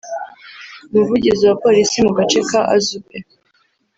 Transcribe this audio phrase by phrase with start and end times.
[0.89, 3.15] umuvugizi wa polisi mu gace ka Azube